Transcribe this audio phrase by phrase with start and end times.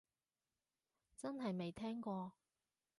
[1.15, 2.33] 真係未聽過